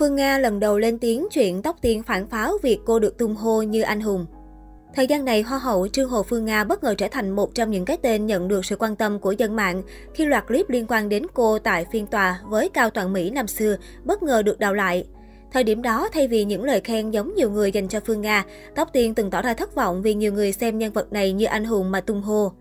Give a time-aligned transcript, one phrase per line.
[0.00, 3.36] Phương Nga lần đầu lên tiếng chuyện tóc tiên phản pháo việc cô được tung
[3.36, 4.26] hô như anh hùng.
[4.94, 7.70] Thời gian này, Hoa hậu Trương Hồ Phương Nga bất ngờ trở thành một trong
[7.70, 9.82] những cái tên nhận được sự quan tâm của dân mạng
[10.14, 13.46] khi loạt clip liên quan đến cô tại phiên tòa với Cao Toàn Mỹ năm
[13.46, 15.04] xưa bất ngờ được đào lại.
[15.52, 18.44] Thời điểm đó, thay vì những lời khen giống nhiều người dành cho Phương Nga,
[18.74, 21.44] Tóc Tiên từng tỏ ra thất vọng vì nhiều người xem nhân vật này như
[21.44, 22.52] anh hùng mà tung hô.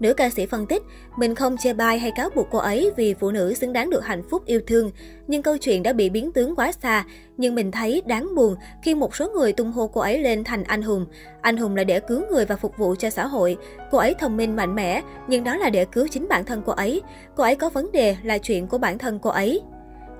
[0.00, 0.82] Nữ ca sĩ phân tích,
[1.16, 4.04] mình không chê bai hay cáo buộc cô ấy vì phụ nữ xứng đáng được
[4.04, 4.90] hạnh phúc yêu thương,
[5.26, 7.04] nhưng câu chuyện đã bị biến tướng quá xa.
[7.36, 10.64] Nhưng mình thấy đáng buồn khi một số người tung hô cô ấy lên thành
[10.64, 11.06] anh hùng.
[11.40, 13.56] Anh hùng là để cứu người và phục vụ cho xã hội.
[13.90, 16.72] Cô ấy thông minh mạnh mẽ, nhưng đó là để cứu chính bản thân cô
[16.72, 17.02] ấy.
[17.36, 19.60] Cô ấy có vấn đề là chuyện của bản thân cô ấy.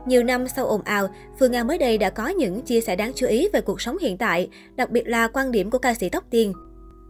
[0.06, 3.12] Nhiều năm sau ồn ào, Phương Nga mới đây đã có những chia sẻ đáng
[3.14, 6.08] chú ý về cuộc sống hiện tại, đặc biệt là quan điểm của ca sĩ
[6.08, 6.52] Tóc Tiên.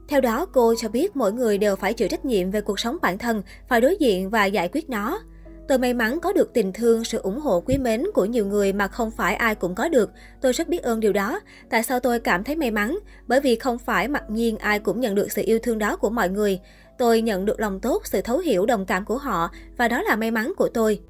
[0.08, 2.96] Theo đó, cô cho biết mỗi người đều phải chịu trách nhiệm về cuộc sống
[3.02, 5.20] bản thân, phải đối diện và giải quyết nó.
[5.68, 8.72] Tôi may mắn có được tình thương, sự ủng hộ quý mến của nhiều người
[8.72, 10.10] mà không phải ai cũng có được.
[10.40, 11.40] Tôi rất biết ơn điều đó.
[11.70, 12.98] Tại sao tôi cảm thấy may mắn?
[13.26, 16.10] Bởi vì không phải mặc nhiên ai cũng nhận được sự yêu thương đó của
[16.10, 16.60] mọi người.
[16.98, 20.16] Tôi nhận được lòng tốt, sự thấu hiểu, đồng cảm của họ và đó là
[20.16, 21.00] may mắn của tôi.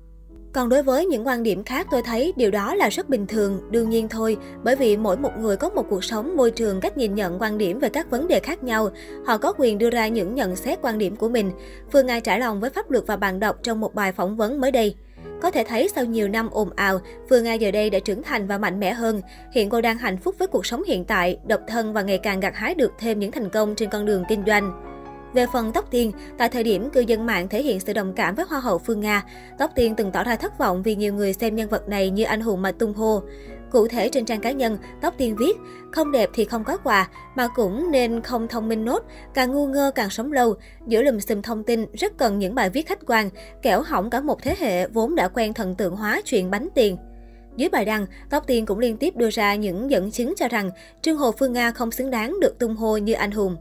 [0.54, 3.60] Còn đối với những quan điểm khác tôi thấy điều đó là rất bình thường,
[3.70, 6.96] đương nhiên thôi, bởi vì mỗi một người có một cuộc sống, môi trường, cách
[6.98, 8.90] nhìn nhận quan điểm về các vấn đề khác nhau.
[9.26, 11.50] Họ có quyền đưa ra những nhận xét quan điểm của mình.
[11.92, 14.60] Phương Ai trải lòng với pháp luật và bạn đọc trong một bài phỏng vấn
[14.60, 14.94] mới đây.
[15.42, 18.46] Có thể thấy sau nhiều năm ồn ào, Phương Nga giờ đây đã trưởng thành
[18.46, 19.20] và mạnh mẽ hơn.
[19.52, 22.40] Hiện cô đang hạnh phúc với cuộc sống hiện tại, độc thân và ngày càng
[22.40, 24.93] gặt hái được thêm những thành công trên con đường kinh doanh.
[25.34, 28.34] Về phần Tóc Tiên, tại thời điểm cư dân mạng thể hiện sự đồng cảm
[28.34, 29.24] với Hoa hậu Phương Nga,
[29.58, 32.24] Tóc Tiên từng tỏ ra thất vọng vì nhiều người xem nhân vật này như
[32.24, 33.22] anh hùng mà tung hô.
[33.70, 35.56] Cụ thể trên trang cá nhân, Tóc Tiên viết,
[35.92, 39.02] không đẹp thì không có quà, mà cũng nên không thông minh nốt,
[39.34, 40.54] càng ngu ngơ càng sống lâu.
[40.86, 43.30] Giữa lùm xùm thông tin, rất cần những bài viết khách quan,
[43.62, 46.96] kẻo hỏng cả một thế hệ vốn đã quen thần tượng hóa chuyện bánh tiền.
[47.56, 50.70] Dưới bài đăng, Tóc Tiên cũng liên tiếp đưa ra những dẫn chứng cho rằng
[51.02, 53.56] Trương Hồ Phương Nga không xứng đáng được tung hô như anh hùng.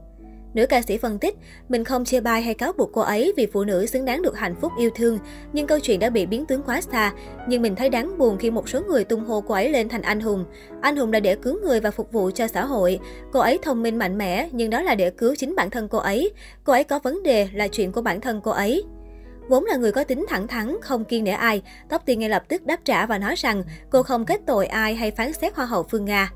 [0.53, 1.35] Nữ ca sĩ phân tích,
[1.69, 4.37] mình không chê bai hay cáo buộc cô ấy vì phụ nữ xứng đáng được
[4.37, 5.19] hạnh phúc yêu thương,
[5.53, 7.13] nhưng câu chuyện đã bị biến tướng quá xa.
[7.47, 10.01] Nhưng mình thấy đáng buồn khi một số người tung hô cô ấy lên thành
[10.01, 10.45] anh hùng.
[10.81, 12.99] Anh hùng là để cứu người và phục vụ cho xã hội.
[13.31, 15.97] Cô ấy thông minh mạnh mẽ, nhưng đó là để cứu chính bản thân cô
[15.97, 16.31] ấy.
[16.63, 18.83] Cô ấy có vấn đề là chuyện của bản thân cô ấy.
[19.49, 22.43] Vốn là người có tính thẳng thắn, không kiên nể ai, Tóc Tiên ngay lập
[22.47, 25.65] tức đáp trả và nói rằng cô không kết tội ai hay phán xét Hoa
[25.65, 26.31] hậu Phương Nga.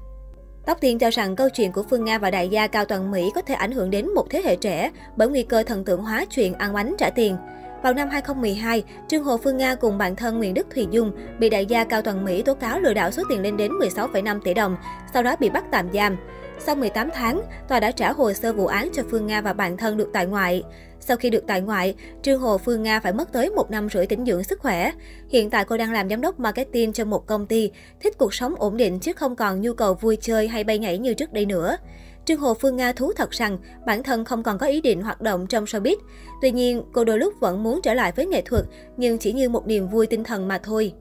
[0.67, 3.31] Tóc Tiên cho rằng câu chuyện của Phương Nga và đại gia Cao Toàn Mỹ
[3.35, 6.25] có thể ảnh hưởng đến một thế hệ trẻ bởi nguy cơ thần tượng hóa
[6.29, 7.37] chuyện ăn bánh trả tiền.
[7.83, 11.49] Vào năm 2012, Trương Hồ Phương Nga cùng bạn thân Nguyễn Đức Thùy Dung bị
[11.49, 14.53] đại gia Cao Toàn Mỹ tố cáo lừa đảo số tiền lên đến 16,5 tỷ
[14.53, 14.77] đồng,
[15.13, 16.17] sau đó bị bắt tạm giam.
[16.59, 19.77] Sau 18 tháng, tòa đã trả hồ sơ vụ án cho Phương Nga và bạn
[19.77, 20.63] thân được tại ngoại.
[21.07, 24.05] Sau khi được tại ngoại, Trương Hồ Phương Nga phải mất tới một năm rưỡi
[24.05, 24.91] tĩnh dưỡng sức khỏe.
[25.29, 28.55] Hiện tại cô đang làm giám đốc marketing cho một công ty, thích cuộc sống
[28.57, 31.45] ổn định chứ không còn nhu cầu vui chơi hay bay nhảy như trước đây
[31.45, 31.77] nữa.
[32.25, 35.21] Trương Hồ Phương Nga thú thật rằng bản thân không còn có ý định hoạt
[35.21, 35.95] động trong showbiz.
[36.41, 38.65] Tuy nhiên, cô đôi lúc vẫn muốn trở lại với nghệ thuật,
[38.97, 40.93] nhưng chỉ như một niềm vui tinh thần mà thôi.